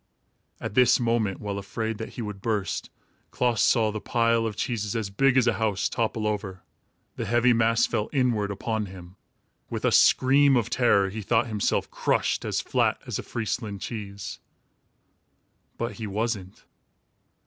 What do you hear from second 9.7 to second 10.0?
a